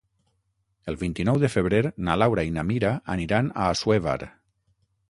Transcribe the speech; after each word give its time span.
El 0.93 0.97
vint-i-nou 1.01 1.37
de 1.43 1.51
febrer 1.57 1.83
na 2.09 2.17
Laura 2.23 2.47
i 2.49 2.55
na 2.57 2.65
Mira 2.71 2.95
aniran 3.19 3.53
a 3.67 3.71
Assuévar. 3.77 4.21